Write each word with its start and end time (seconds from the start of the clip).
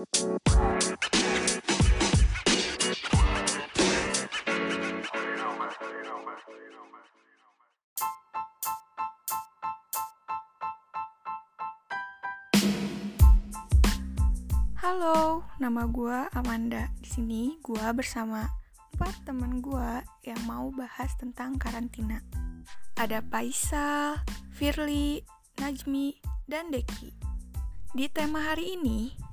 Halo, 0.00 0.08
nama 15.60 15.84
gue 15.84 16.18
Amanda. 16.32 16.88
Di 16.96 17.04
sini 17.04 17.60
gue 17.60 17.76
bersama 17.92 18.48
empat 18.96 19.28
teman 19.28 19.60
gue 19.60 20.00
yang 20.24 20.40
mau 20.48 20.72
bahas 20.72 21.12
tentang 21.20 21.60
karantina. 21.60 22.24
Ada 22.96 23.20
Paisal, 23.20 24.16
Firly, 24.56 25.20
Najmi, 25.60 26.16
dan 26.48 26.72
Deki. 26.72 27.12
Di 27.92 28.08
tema 28.08 28.48
hari 28.48 28.80
ini, 28.80 29.28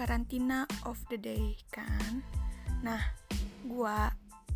karantina 0.00 0.64
of 0.88 0.96
the 1.12 1.20
day 1.20 1.60
kan? 1.68 2.24
Nah, 2.80 3.12
gue 3.68 3.98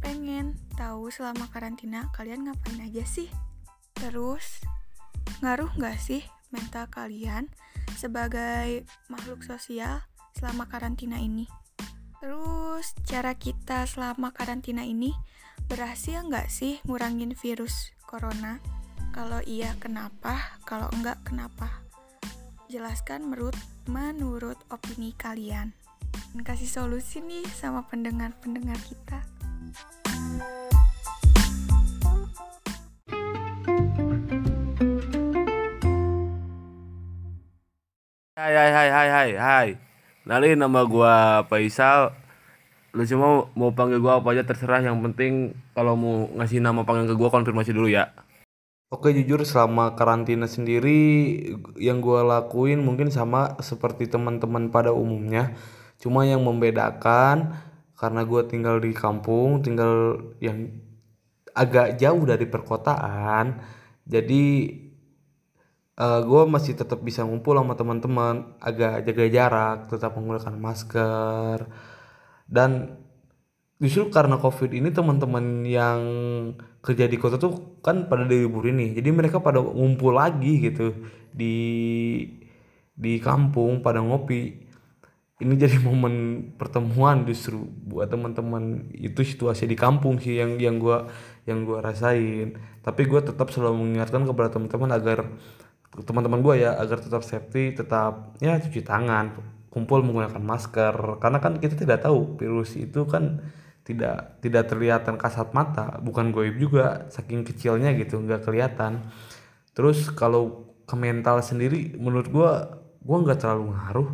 pengen 0.01 0.57
tahu 0.73 1.13
selama 1.13 1.53
karantina 1.53 2.09
kalian 2.17 2.49
ngapain 2.49 2.81
aja 2.81 3.05
sih? 3.05 3.29
Terus, 3.93 4.65
ngaruh 5.45 5.69
gak 5.77 6.01
sih 6.01 6.25
mental 6.49 6.89
kalian 6.89 7.53
sebagai 7.93 8.89
makhluk 9.13 9.45
sosial 9.45 10.09
selama 10.33 10.65
karantina 10.65 11.21
ini. 11.21 11.45
Terus, 12.25 12.97
cara 13.05 13.37
kita 13.37 13.85
selama 13.85 14.33
karantina 14.33 14.81
ini 14.81 15.13
berhasil 15.69 16.25
nggak 16.25 16.49
sih 16.49 16.81
ngurangin 16.89 17.37
virus 17.37 17.93
corona? 18.09 18.65
Kalau 19.13 19.45
iya, 19.45 19.77
kenapa? 19.77 20.57
Kalau 20.65 20.89
enggak, 20.97 21.21
kenapa? 21.29 21.84
Jelaskan 22.65 23.29
menurut 23.29 23.53
menurut 23.85 24.57
opini 24.73 25.13
kalian. 25.21 25.77
Dan 26.33 26.41
kasih 26.41 26.65
solusi 26.65 27.21
nih 27.21 27.45
sama 27.53 27.85
pendengar-pendengar 27.93 28.81
kita. 28.89 29.21
Hai 38.33 38.53
hai 38.57 38.71
hai 38.73 38.89
hai 38.89 39.09
hai 39.13 39.31
hai. 39.37 39.69
Nalin 40.25 40.57
nama 40.57 40.89
gua 40.89 41.45
Faisal. 41.45 42.17
Lu 42.97 43.05
cuma 43.05 43.45
mau 43.53 43.77
panggil 43.77 44.01
gua 44.01 44.25
apa 44.25 44.33
aja 44.33 44.41
terserah 44.41 44.81
yang 44.81 45.05
penting 45.05 45.53
kalau 45.77 46.01
mau 46.01 46.33
ngasih 46.41 46.65
nama 46.65 46.81
panggilan 46.81 47.13
ke 47.13 47.17
gua 47.21 47.29
konfirmasi 47.29 47.77
dulu 47.77 47.93
ya. 47.93 48.09
Oke 48.95 49.11
jujur 49.11 49.43
selama 49.43 49.99
karantina 49.99 50.47
sendiri 50.47 51.03
yang 51.83 51.99
gua 51.99 52.23
lakuin 52.23 52.79
mungkin 52.79 53.11
sama 53.11 53.59
seperti 53.59 54.07
teman-teman 54.07 54.71
pada 54.71 54.95
umumnya. 54.95 55.59
Cuma 55.99 56.23
yang 56.23 56.47
membedakan 56.47 57.59
karena 57.99 58.23
gua 58.23 58.47
tinggal 58.47 58.79
di 58.79 58.95
kampung, 58.95 59.67
tinggal 59.67 60.23
yang 60.39 60.71
agak 61.59 61.99
jauh 61.99 62.23
dari 62.23 62.47
perkotaan. 62.47 63.59
Jadi 64.07 64.45
uh, 65.99 66.21
gue 66.23 66.43
masih 66.51 66.75
tetap 66.79 67.01
bisa 67.03 67.23
ngumpul 67.27 67.59
sama 67.59 67.75
teman-teman 67.79 68.59
agak 68.59 69.07
jaga 69.07 69.25
jarak 69.31 69.79
tetap 69.91 70.13
menggunakan 70.19 70.55
masker 70.59 71.59
dan 72.51 73.01
justru 73.83 74.09
karena 74.09 74.39
covid 74.39 74.71
ini 74.71 74.95
teman-teman 74.95 75.67
yang 75.67 76.01
kerja 76.79 77.11
di 77.11 77.19
kota 77.19 77.37
tuh 77.37 77.83
kan 77.83 78.07
pada 78.07 78.23
libur 78.23 78.65
ini 78.71 78.95
jadi 78.95 79.11
mereka 79.11 79.43
pada 79.43 79.59
ngumpul 79.59 80.15
lagi 80.15 80.63
gitu 80.63 80.95
di 81.35 81.55
di 82.95 83.19
kampung 83.19 83.83
pada 83.83 83.99
ngopi. 83.99 84.63
Ini 85.43 85.55
jadi 85.59 85.83
momen 85.87 86.47
pertemuan 86.55 87.27
justru 87.27 87.67
buat 87.67 88.09
teman-teman. 88.09 88.95
Itu 88.95 89.27
situasi 89.27 89.67
di 89.67 89.75
kampung 89.75 90.23
sih 90.23 90.39
yang 90.39 90.57
yang 90.63 90.79
gua 90.79 91.11
yang 91.45 91.67
gua 91.67 91.83
rasain. 91.83 92.55
Tapi 92.81 93.03
gue 93.11 93.21
tetap 93.21 93.51
selalu 93.51 93.83
mengingatkan 93.83 94.23
kepada 94.25 94.49
teman-teman 94.55 94.91
agar 94.95 95.19
teman-teman 95.95 96.43
gue 96.43 96.55
ya 96.67 96.75
agar 96.75 96.99
tetap 96.99 97.23
safety 97.23 97.71
tetap 97.71 98.35
ya 98.43 98.59
cuci 98.59 98.83
tangan 98.83 99.35
kumpul 99.71 100.07
menggunakan 100.07 100.43
masker. 100.43 101.19
Karena 101.19 101.39
kan 101.43 101.59
kita 101.59 101.75
tidak 101.75 102.07
tahu 102.07 102.39
virus 102.39 102.79
itu 102.79 103.03
kan 103.11 103.43
tidak 103.85 104.41
tidak 104.41 104.65
terlihatan 104.67 105.21
kasat 105.21 105.53
mata 105.53 106.01
bukan 106.01 106.33
goib 106.33 106.57
juga 106.57 107.05
saking 107.13 107.45
kecilnya 107.45 107.93
gitu 108.01 108.19
nggak 108.19 108.49
kelihatan. 108.49 109.05
Terus 109.77 110.09
kalau 110.13 110.73
ke 110.89 110.97
mental 110.97 111.45
sendiri 111.45 111.93
menurut 112.01 112.29
gue 112.33 112.51
gue 113.05 113.17
nggak 113.29 113.39
terlalu 113.45 113.77
ngaruh. 113.77 114.11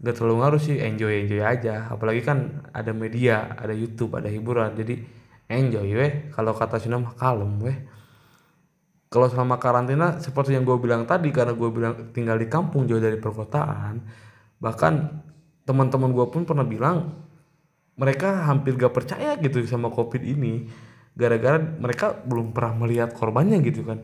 Nggak 0.00 0.14
terlalu 0.16 0.36
ngaruh 0.40 0.60
sih 0.62 0.78
enjoy 0.78 1.26
enjoy 1.26 1.42
aja. 1.42 1.90
Apalagi 1.90 2.22
kan 2.22 2.64
ada 2.70 2.94
media 2.94 3.58
ada 3.58 3.74
YouTube 3.74 4.14
ada 4.14 4.30
hiburan. 4.30 4.78
Jadi 4.78 5.02
enjoy 5.50 5.88
weh 5.98 6.12
kalau 6.30 6.54
kata 6.54 6.78
Sunda 6.78 7.02
mah 7.02 7.18
kalem 7.18 7.58
weh 7.58 7.78
kalau 9.10 9.26
selama 9.26 9.58
karantina 9.58 10.22
seperti 10.22 10.54
yang 10.54 10.62
gue 10.62 10.78
bilang 10.78 11.02
tadi 11.02 11.34
karena 11.34 11.58
gue 11.58 11.70
bilang 11.74 12.14
tinggal 12.14 12.38
di 12.38 12.46
kampung 12.46 12.86
jauh 12.86 13.02
dari 13.02 13.18
perkotaan 13.18 13.98
bahkan 14.62 15.26
teman-teman 15.66 16.14
gue 16.14 16.26
pun 16.30 16.46
pernah 16.46 16.62
bilang 16.62 17.26
mereka 18.00 18.48
hampir 18.48 18.80
gak 18.80 18.96
percaya 18.96 19.36
gitu 19.36 19.60
sama 19.68 19.92
covid 19.92 20.24
ini. 20.24 20.64
Gara-gara 21.12 21.60
mereka 21.60 22.16
belum 22.24 22.56
pernah 22.56 22.72
melihat 22.80 23.12
korbannya 23.12 23.60
gitu 23.60 23.84
kan. 23.84 24.00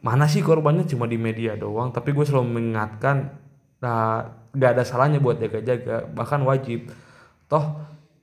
Mana 0.00 0.24
sih 0.24 0.40
korbannya? 0.40 0.88
Cuma 0.88 1.04
di 1.04 1.20
media 1.20 1.52
doang. 1.52 1.92
Tapi 1.92 2.16
gue 2.16 2.24
selalu 2.24 2.48
mengingatkan 2.56 3.44
nah 3.76 4.24
gak 4.56 4.72
ada 4.72 4.88
salahnya 4.88 5.20
buat 5.20 5.36
jaga-jaga. 5.36 6.08
Bahkan 6.08 6.40
wajib. 6.48 6.88
Toh 7.44 7.76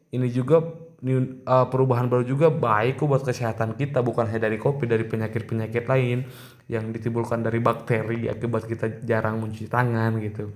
ini 0.10 0.34
juga 0.34 0.66
new, 1.06 1.46
uh, 1.46 1.70
perubahan 1.70 2.10
baru 2.10 2.26
juga 2.26 2.50
baik 2.50 3.06
buat 3.06 3.22
kesehatan 3.22 3.78
kita. 3.78 4.02
Bukan 4.02 4.26
hanya 4.34 4.50
dari 4.50 4.58
kopi 4.58 4.90
dari 4.90 5.06
penyakit-penyakit 5.06 5.86
lain 5.86 6.26
yang 6.74 6.90
ditimbulkan 6.90 7.46
dari 7.46 7.62
bakteri. 7.62 8.26
Akibat 8.34 8.66
kita 8.66 9.06
jarang 9.06 9.38
mencuci 9.38 9.70
tangan 9.70 10.18
gitu. 10.26 10.50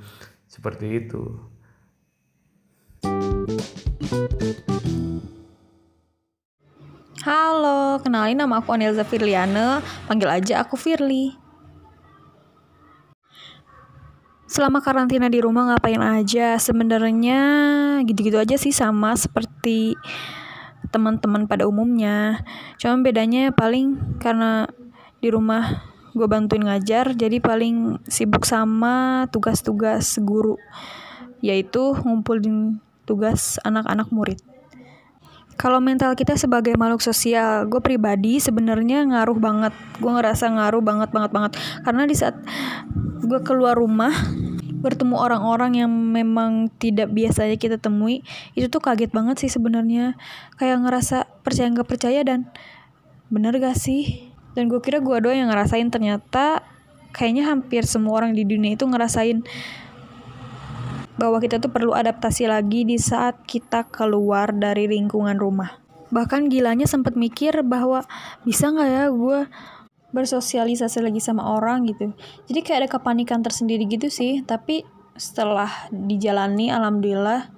Seperti 0.49 0.97
itu 0.97 1.56
Halo, 7.27 7.99
kenalin 7.99 8.39
nama 8.39 8.63
aku 8.63 8.71
Anelza 8.71 9.03
Firliana, 9.03 9.83
panggil 10.07 10.31
aja 10.31 10.63
aku 10.63 10.79
Firly. 10.79 11.35
Selama 14.47 14.79
karantina 14.79 15.27
di 15.27 15.43
rumah 15.43 15.67
ngapain 15.67 15.99
aja? 15.99 16.55
Sebenarnya 16.55 17.41
gitu-gitu 18.07 18.39
aja 18.39 18.55
sih 18.55 18.71
sama 18.71 19.11
seperti 19.19 19.99
teman-teman 20.87 21.43
pada 21.51 21.67
umumnya 21.67 22.47
cuma 22.79 22.95
bedanya 23.03 23.51
paling 23.51 23.99
karena 24.23 24.71
di 25.19 25.27
rumah 25.27 25.83
gue 26.15 26.27
bantuin 26.31 26.63
ngajar 26.63 27.11
jadi 27.11 27.43
paling 27.43 27.99
sibuk 28.07 28.47
sama 28.47 29.27
tugas-tugas 29.27 30.15
guru 30.23 30.55
yaitu 31.43 31.91
ngumpulin 32.07 32.79
tugas 33.07 33.55
anak-anak 33.63 34.11
murid. 34.11 34.43
Kalau 35.57 35.81
mental 35.81 36.13
kita 36.13 36.37
sebagai 36.37 36.77
makhluk 36.77 37.01
sosial, 37.01 37.65
gue 37.65 37.81
pribadi 37.81 38.37
sebenarnya 38.37 39.01
ngaruh 39.09 39.41
banget. 39.41 39.73
Gue 39.97 40.13
ngerasa 40.13 40.53
ngaruh 40.53 40.85
banget 40.85 41.09
banget 41.09 41.31
banget. 41.33 41.51
Karena 41.81 42.05
di 42.05 42.13
saat 42.13 42.37
gue 43.25 43.39
keluar 43.41 43.73
rumah, 43.73 44.13
bertemu 44.77 45.17
orang-orang 45.17 45.81
yang 45.81 45.89
memang 45.89 46.69
tidak 46.77 47.09
biasanya 47.09 47.57
kita 47.57 47.81
temui 47.81 48.21
itu 48.53 48.69
tuh 48.69 48.77
kaget 48.77 49.09
banget 49.09 49.41
sih 49.41 49.49
sebenarnya. 49.49 50.13
Kayak 50.61 50.85
ngerasa 50.85 51.25
percaya 51.41 51.73
nggak 51.73 51.89
percaya 51.89 52.21
dan 52.21 52.53
bener 53.33 53.57
gak 53.57 53.81
sih? 53.81 54.29
Dan 54.53 54.69
gue 54.69 54.77
kira 54.77 55.01
gue 55.01 55.17
doang 55.17 55.41
yang 55.41 55.49
ngerasain. 55.49 55.89
Ternyata 55.89 56.61
kayaknya 57.17 57.49
hampir 57.49 57.81
semua 57.89 58.21
orang 58.21 58.37
di 58.37 58.45
dunia 58.45 58.77
itu 58.77 58.85
ngerasain 58.85 59.41
bahwa 61.17 61.41
kita 61.41 61.57
tuh 61.57 61.73
perlu 61.73 61.97
adaptasi 61.97 62.45
lagi 62.45 62.85
di 62.85 63.01
saat 63.01 63.41
kita 63.43 63.89
keluar 63.89 64.53
dari 64.53 64.85
lingkungan 64.85 65.35
rumah. 65.37 65.81
Bahkan 66.13 66.47
gilanya 66.47 66.87
sempat 66.87 67.17
mikir 67.17 67.65
bahwa 67.65 68.05
bisa 68.47 68.71
nggak 68.71 68.89
ya 68.89 69.05
gue 69.11 69.39
bersosialisasi 70.15 71.03
lagi 71.03 71.19
sama 71.19 71.43
orang 71.57 71.89
gitu. 71.89 72.15
Jadi 72.47 72.59
kayak 72.63 72.79
ada 72.85 72.89
kepanikan 73.01 73.43
tersendiri 73.43 73.83
gitu 73.89 74.07
sih 74.07 74.45
tapi 74.45 74.87
setelah 75.17 75.89
dijalani 75.91 76.71
alhamdulillah 76.71 77.51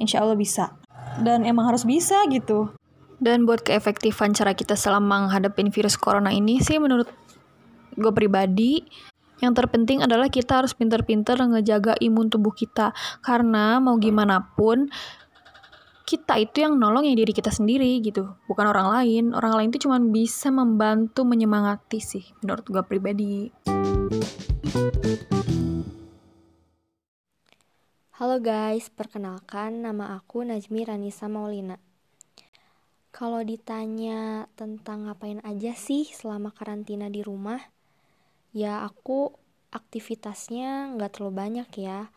insya 0.00 0.24
Allah 0.24 0.38
bisa. 0.38 0.72
Dan 1.20 1.44
emang 1.44 1.68
harus 1.68 1.84
bisa 1.84 2.16
gitu. 2.32 2.72
Dan 3.16 3.44
buat 3.44 3.64
keefektifan 3.64 4.32
cara 4.36 4.52
kita 4.52 4.76
selama 4.76 5.26
menghadapi 5.28 5.68
virus 5.72 5.96
corona 5.96 6.32
ini 6.32 6.60
sih 6.60 6.76
menurut 6.80 7.08
gue 7.96 8.12
pribadi 8.12 8.84
yang 9.36 9.52
terpenting 9.52 10.00
adalah 10.00 10.32
kita 10.32 10.64
harus 10.64 10.72
pinter-pinter 10.72 11.36
ngejaga 11.36 11.92
imun 12.00 12.32
tubuh 12.32 12.56
kita. 12.56 12.96
Karena 13.20 13.76
mau 13.76 14.00
gimana 14.00 14.40
pun 14.56 14.88
kita 16.06 16.38
itu 16.40 16.62
yang 16.62 16.78
nolong 16.78 17.04
ya 17.04 17.12
diri 17.12 17.36
kita 17.36 17.52
sendiri 17.52 18.00
gitu. 18.00 18.32
Bukan 18.48 18.64
orang 18.64 18.88
lain. 18.96 19.24
Orang 19.36 19.58
lain 19.60 19.68
itu 19.74 19.84
cuma 19.84 20.00
bisa 20.00 20.48
membantu 20.48 21.28
menyemangati 21.28 22.00
sih 22.00 22.24
menurut 22.40 22.64
gue 22.64 22.82
pribadi. 22.86 23.52
Halo 28.16 28.40
guys, 28.40 28.88
perkenalkan 28.88 29.84
nama 29.84 30.16
aku 30.16 30.48
Najmi 30.48 30.88
Ranisa 30.88 31.28
Maulina. 31.28 31.76
Kalau 33.12 33.44
ditanya 33.44 34.48
tentang 34.56 35.08
ngapain 35.08 35.44
aja 35.44 35.76
sih 35.76 36.08
selama 36.08 36.48
karantina 36.52 37.12
di 37.12 37.20
rumah, 37.20 37.60
ya 38.56 38.88
aku 38.88 39.36
aktivitasnya 39.68 40.96
nggak 40.96 41.12
terlalu 41.12 41.34
banyak 41.36 41.68
ya. 41.76 42.08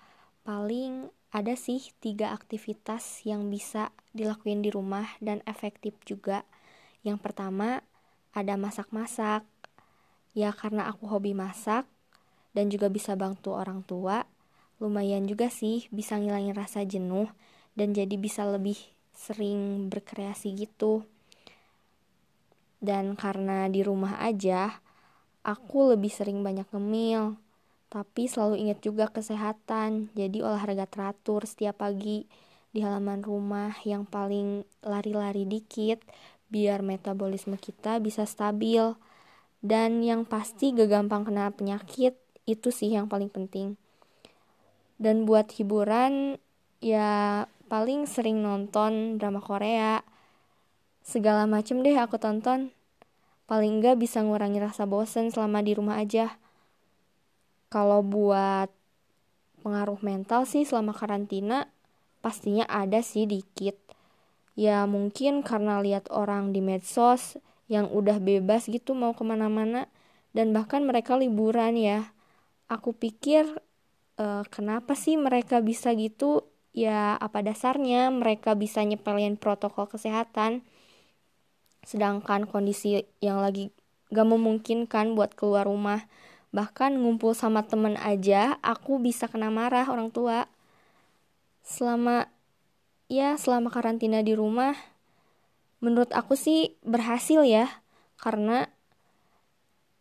Paling 0.47 1.11
ada 1.35 1.53
sih 1.59 1.91
tiga 1.99 2.31
aktivitas 2.31 3.27
yang 3.27 3.51
bisa 3.51 3.91
dilakuin 4.15 4.63
di 4.63 4.71
rumah 4.71 5.19
dan 5.19 5.43
efektif 5.43 5.99
juga. 6.07 6.47
Yang 7.03 7.19
pertama 7.19 7.83
ada 8.31 8.55
masak-masak. 8.55 9.43
Ya 10.31 10.55
karena 10.55 10.87
aku 10.87 11.11
hobi 11.11 11.35
masak 11.35 11.83
dan 12.55 12.71
juga 12.71 12.87
bisa 12.87 13.19
bantu 13.19 13.53
orang 13.59 13.83
tua, 13.83 14.23
lumayan 14.79 15.27
juga 15.27 15.51
sih 15.51 15.91
bisa 15.91 16.15
ngilangin 16.15 16.55
rasa 16.55 16.87
jenuh 16.87 17.27
dan 17.75 17.91
jadi 17.91 18.15
bisa 18.15 18.47
lebih 18.47 18.79
sering 19.11 19.91
berkreasi 19.91 20.55
gitu. 20.55 21.03
Dan 22.79 23.19
karena 23.19 23.67
di 23.67 23.83
rumah 23.83 24.23
aja, 24.23 24.79
aku 25.43 25.95
lebih 25.95 26.11
sering 26.11 26.41
banyak 26.41 26.67
ngemil. 26.71 27.39
Tapi 27.89 28.29
selalu 28.29 28.69
ingat 28.69 28.85
juga 28.85 29.09
kesehatan, 29.09 30.13
jadi 30.13 30.45
olahraga 30.45 30.85
teratur 30.85 31.49
setiap 31.49 31.81
pagi 31.81 32.29
di 32.69 32.85
halaman 32.85 33.25
rumah 33.25 33.73
yang 33.81 34.05
paling 34.05 34.61
lari-lari 34.85 35.49
dikit 35.49 36.05
biar 36.53 36.85
metabolisme 36.85 37.57
kita 37.57 37.97
bisa 37.97 38.29
stabil. 38.29 38.93
Dan 39.59 40.05
yang 40.05 40.23
pasti 40.23 40.71
gak 40.71 40.87
gampang 40.87 41.25
kena 41.25 41.49
penyakit, 41.49 42.15
itu 42.45 42.69
sih 42.69 42.93
yang 42.93 43.09
paling 43.09 43.27
penting 43.29 43.77
dan 44.99 45.23
buat 45.23 45.47
hiburan 45.55 46.37
ya 46.83 47.47
paling 47.71 48.03
sering 48.05 48.43
nonton 48.43 49.15
drama 49.15 49.39
Korea 49.39 50.03
segala 51.01 51.47
macem 51.47 51.79
deh 51.79 51.95
aku 51.95 52.19
tonton 52.19 52.75
paling 53.49 53.81
enggak 53.81 53.97
bisa 53.97 54.21
ngurangi 54.21 54.61
rasa 54.61 54.85
bosen 54.85 55.33
selama 55.33 55.65
di 55.65 55.73
rumah 55.73 55.97
aja. 55.97 56.37
Kalau 57.73 58.05
buat 58.05 58.69
pengaruh 59.65 59.97
mental 60.05 60.45
sih 60.45 60.69
selama 60.69 60.93
karantina 60.93 61.65
pastinya 62.21 62.69
ada 62.69 63.01
sih 63.01 63.25
dikit. 63.25 63.73
Ya 64.53 64.85
mungkin 64.85 65.41
karena 65.41 65.81
lihat 65.81 66.13
orang 66.13 66.53
di 66.53 66.61
medsos 66.61 67.41
yang 67.65 67.89
udah 67.89 68.21
bebas 68.21 68.69
gitu 68.69 68.93
mau 68.93 69.17
ke 69.17 69.25
mana-mana 69.25 69.89
dan 70.37 70.53
bahkan 70.53 70.85
mereka 70.85 71.17
liburan 71.17 71.73
ya. 71.73 72.13
Aku 72.69 72.93
pikir 72.93 73.49
uh, 74.21 74.45
kenapa 74.53 74.93
sih 74.93 75.17
mereka 75.17 75.57
bisa 75.57 75.89
gitu? 75.97 76.45
Ya 76.69 77.17
apa 77.17 77.41
dasarnya 77.41 78.13
mereka 78.13 78.53
bisa 78.53 78.85
nyepelin 78.85 79.41
protokol 79.41 79.89
kesehatan 79.89 80.61
sedangkan 81.83 82.45
kondisi 82.45 83.03
yang 83.23 83.39
lagi 83.39 83.71
gak 84.09 84.27
memungkinkan 84.27 85.13
buat 85.13 85.37
keluar 85.37 85.69
rumah. 85.69 86.05
Bahkan 86.49 86.97
ngumpul 86.97 87.37
sama 87.37 87.61
temen 87.65 87.93
aja 88.01 88.57
aku 88.65 88.97
bisa 88.97 89.29
kena 89.29 89.53
marah 89.53 89.85
orang 89.85 90.09
tua. 90.09 90.49
Selama 91.61 92.25
ya 93.05 93.37
selama 93.37 93.69
karantina 93.69 94.25
di 94.25 94.33
rumah 94.33 94.73
menurut 95.77 96.09
aku 96.11 96.33
sih 96.33 96.73
berhasil 96.81 97.45
ya. 97.45 97.69
Karena 98.17 98.65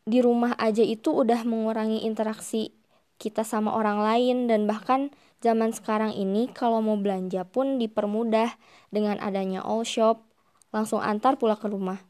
di 0.08 0.24
rumah 0.24 0.56
aja 0.56 0.80
itu 0.80 1.12
udah 1.12 1.44
mengurangi 1.44 2.08
interaksi 2.08 2.72
kita 3.20 3.44
sama 3.44 3.76
orang 3.76 4.00
lain. 4.00 4.48
Dan 4.48 4.64
bahkan 4.64 5.12
zaman 5.44 5.76
sekarang 5.76 6.16
ini 6.16 6.48
kalau 6.48 6.80
mau 6.80 6.96
belanja 6.96 7.44
pun 7.44 7.76
dipermudah 7.76 8.56
dengan 8.88 9.20
adanya 9.20 9.60
all 9.60 9.84
shop 9.84 10.27
langsung 10.74 11.00
antar 11.00 11.40
pulang 11.40 11.56
ke 11.56 11.68
rumah 11.68 12.00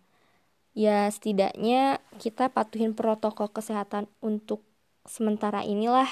ya 0.75 1.11
setidaknya 1.11 1.99
kita 2.23 2.51
patuhin 2.51 2.95
protokol 2.95 3.51
kesehatan 3.51 4.07
untuk 4.23 4.63
sementara 5.07 5.67
inilah 5.67 6.09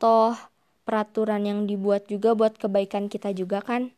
toh 0.00 0.36
peraturan 0.88 1.44
yang 1.44 1.64
dibuat 1.68 2.08
juga 2.08 2.32
buat 2.32 2.56
kebaikan 2.56 3.12
kita 3.12 3.32
juga 3.36 3.60
kan 3.60 3.92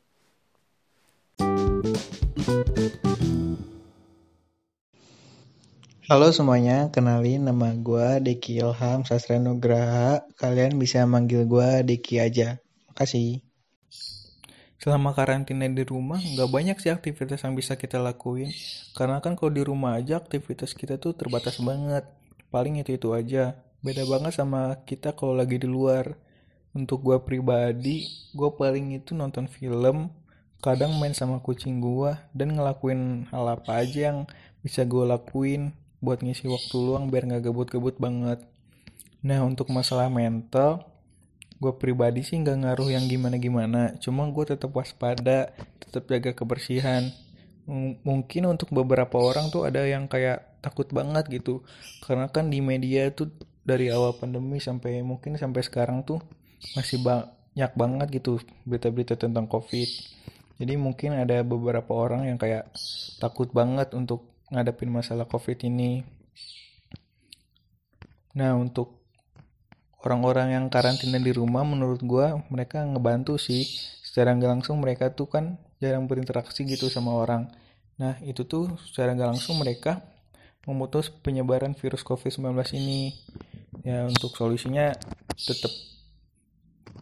Halo 6.04 6.28
semuanya, 6.36 6.92
kenalin 6.92 7.48
nama 7.48 7.72
gue 7.72 8.20
Deki 8.20 8.60
Ilham 8.60 9.08
Sastra 9.08 9.40
Nugraha. 9.40 10.20
Kalian 10.36 10.76
bisa 10.76 11.08
manggil 11.08 11.48
gue 11.48 11.80
Deki 11.80 12.20
aja. 12.20 12.60
Makasih. 12.92 13.40
Selama 14.84 15.16
karantina 15.16 15.64
di 15.64 15.80
rumah, 15.80 16.20
nggak 16.20 16.50
banyak 16.52 16.76
sih 16.76 16.92
aktivitas 16.92 17.40
yang 17.40 17.56
bisa 17.56 17.72
kita 17.72 17.96
lakuin. 17.96 18.52
Karena 18.92 19.16
kan 19.24 19.32
kalau 19.32 19.48
di 19.48 19.64
rumah 19.64 19.96
aja 19.96 20.20
aktivitas 20.20 20.76
kita 20.76 21.00
tuh 21.00 21.16
terbatas 21.16 21.56
banget. 21.56 22.04
Paling 22.52 22.84
itu-itu 22.84 23.16
aja. 23.16 23.56
Beda 23.80 24.04
banget 24.04 24.36
sama 24.36 24.76
kita 24.84 25.16
kalau 25.16 25.32
lagi 25.32 25.56
di 25.56 25.64
luar. 25.64 26.20
Untuk 26.76 27.00
gue 27.00 27.16
pribadi, 27.24 28.04
gue 28.36 28.50
paling 28.52 29.00
itu 29.00 29.16
nonton 29.16 29.48
film, 29.48 30.12
kadang 30.60 31.00
main 31.00 31.16
sama 31.16 31.40
kucing 31.40 31.80
gue, 31.80 32.12
dan 32.36 32.52
ngelakuin 32.52 33.24
hal 33.32 33.56
apa 33.56 33.80
aja 33.80 34.12
yang 34.12 34.28
bisa 34.60 34.84
gue 34.84 35.08
lakuin 35.08 35.72
buat 36.04 36.20
ngisi 36.20 36.44
waktu 36.44 36.76
luang 36.76 37.08
biar 37.08 37.24
nggak 37.24 37.48
gebut-gebut 37.48 37.96
banget. 37.96 38.44
Nah 39.24 39.40
untuk 39.48 39.72
masalah 39.72 40.12
mental, 40.12 40.84
gue 41.60 41.72
pribadi 41.78 42.22
sih 42.26 42.40
nggak 42.40 42.58
ngaruh 42.64 42.90
yang 42.92 43.04
gimana-gimana. 43.06 43.96
Cuma 44.02 44.26
gue 44.30 44.44
tetap 44.54 44.70
waspada, 44.74 45.54
tetap 45.82 46.06
jaga 46.10 46.34
kebersihan. 46.34 47.10
M 47.64 47.96
mungkin 48.04 48.50
untuk 48.52 48.68
beberapa 48.74 49.16
orang 49.16 49.48
tuh 49.48 49.64
ada 49.64 49.82
yang 49.88 50.10
kayak 50.10 50.60
takut 50.60 50.88
banget 50.90 51.30
gitu. 51.32 51.64
Karena 52.04 52.28
kan 52.28 52.52
di 52.52 52.60
media 52.60 53.08
tuh 53.14 53.32
dari 53.64 53.88
awal 53.88 54.16
pandemi 54.16 54.60
sampai 54.60 55.00
mungkin 55.00 55.40
sampai 55.40 55.64
sekarang 55.64 56.04
tuh 56.04 56.20
masih 56.76 57.00
banyak 57.00 57.72
banget 57.72 58.08
gitu 58.22 58.42
berita-berita 58.68 59.16
tentang 59.16 59.48
covid. 59.48 59.88
Jadi 60.60 60.74
mungkin 60.78 61.16
ada 61.18 61.40
beberapa 61.42 61.90
orang 61.96 62.28
yang 62.28 62.38
kayak 62.38 62.70
takut 63.18 63.50
banget 63.50 63.90
untuk 63.96 64.34
ngadepin 64.52 64.92
masalah 64.92 65.24
covid 65.24 65.58
ini 65.64 66.04
nah 68.34 68.58
untuk 68.58 69.03
orang-orang 70.04 70.52
yang 70.52 70.64
karantina 70.68 71.16
di 71.16 71.32
rumah 71.32 71.64
menurut 71.64 72.04
gue 72.04 72.26
mereka 72.52 72.84
ngebantu 72.84 73.40
sih. 73.40 73.64
Secara 74.04 74.36
nggak 74.36 74.60
langsung 74.60 74.78
mereka 74.78 75.10
tuh 75.10 75.26
kan 75.26 75.56
jarang 75.80 76.04
berinteraksi 76.04 76.68
gitu 76.68 76.92
sama 76.92 77.16
orang. 77.16 77.48
Nah 77.96 78.20
itu 78.20 78.44
tuh 78.44 78.76
secara 78.84 79.16
nggak 79.16 79.34
langsung 79.34 79.56
mereka 79.56 80.04
memutus 80.68 81.08
penyebaran 81.08 81.72
virus 81.72 82.04
covid-19 82.04 82.52
ini. 82.76 83.16
Ya 83.82 84.04
untuk 84.04 84.36
solusinya 84.36 84.92
tetap 85.34 85.72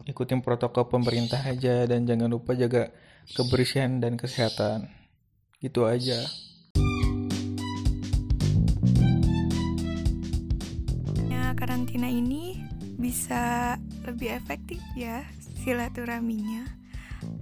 ikutin 0.07 0.39
protokol 0.39 0.87
pemerintah 0.87 1.43
aja 1.43 1.83
dan 1.83 2.07
jangan 2.07 2.31
lupa 2.31 2.55
jaga 2.55 2.89
kebersihan 3.35 3.99
dan 3.99 4.15
kesehatan. 4.15 4.87
Gitu 5.59 5.83
aja. 5.83 6.23
Karantina 11.63 12.11
ini 12.11 12.59
bisa 13.03 13.75
lebih 14.07 14.31
efektif 14.31 14.79
ya 14.95 15.27
silaturahminya. 15.59 16.63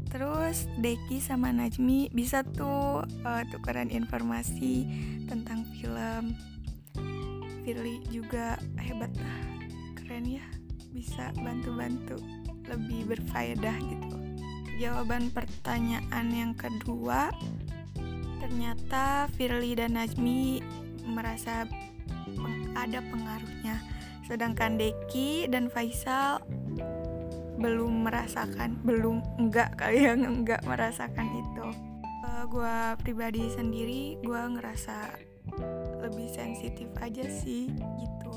Terus 0.09 0.65
Deki 0.81 1.21
sama 1.21 1.53
Najmi 1.53 2.09
bisa 2.11 2.41
tuh 2.41 3.05
uh, 3.05 3.43
tukeran 3.53 3.93
informasi 3.93 4.89
tentang 5.29 5.63
film. 5.77 6.33
Firly 7.61 8.01
juga 8.09 8.57
hebat 8.81 9.13
lah, 9.21 9.41
keren 9.93 10.25
ya, 10.25 10.43
bisa 10.89 11.29
bantu-bantu 11.37 12.17
lebih 12.65 13.13
berfaedah 13.13 13.77
gitu. 13.77 14.17
Jawaban 14.81 15.29
pertanyaan 15.29 16.27
yang 16.33 16.57
kedua, 16.57 17.29
ternyata 18.41 19.29
Firly 19.37 19.77
dan 19.77 19.93
Najmi 19.93 20.65
merasa 21.05 21.69
ada 22.73 22.99
pengaruhnya 23.13 23.50
sedangkan 24.31 24.79
Deki 24.79 25.51
dan 25.51 25.67
Faisal 25.67 26.39
belum 27.59 28.07
merasakan 28.07 28.79
belum 28.87 29.19
enggak 29.35 29.75
kali 29.75 30.07
yang 30.07 30.23
enggak 30.39 30.63
merasakan 30.63 31.27
itu. 31.35 31.67
Uh, 32.23 32.25
eh, 32.31 32.43
gue 32.47 32.75
pribadi 33.03 33.43
sendiri 33.51 34.15
gue 34.23 34.41
ngerasa 34.55 35.19
lebih 35.99 36.31
sensitif 36.31 36.87
aja 37.03 37.27
sih 37.27 37.75
gitu. 37.75 38.33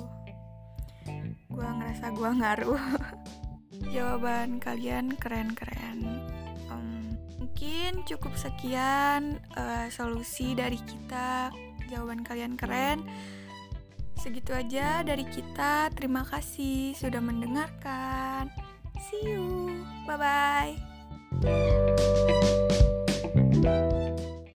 Gue 1.47 1.63
ngerasa 1.63 2.11
gue 2.11 2.31
ngaruh. 2.43 2.85
Jawaban 3.95 4.59
kalian 4.59 5.15
keren-keren. 5.15 6.27
Um, 6.75 7.15
mungkin 7.39 8.03
cukup 8.03 8.35
sekian 8.35 9.39
uh, 9.55 9.87
solusi 9.95 10.59
dari 10.59 10.83
kita. 10.83 11.55
Jawaban 11.87 12.27
kalian 12.27 12.59
keren 12.59 13.07
Segitu 14.25 14.57
aja 14.57 15.05
dari 15.05 15.29
kita. 15.29 15.93
Terima 15.93 16.25
kasih 16.25 16.97
sudah 16.97 17.21
mendengarkan. 17.21 18.49
See 19.13 19.37
you. 19.37 19.85
Bye 20.09 20.17
bye. 20.17 20.73